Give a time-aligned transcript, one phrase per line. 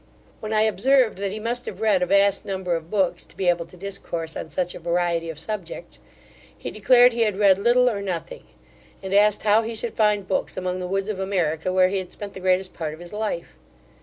[0.39, 3.47] When I observed, that he must have read a vast number of books to be
[3.49, 5.99] able to discourse on such a variety of subjects,
[6.57, 8.45] he declared he had read little or nothing,
[9.03, 12.11] and asked how he should find books among the woods of America, where he had
[12.11, 13.49] spent the greatest part of his life.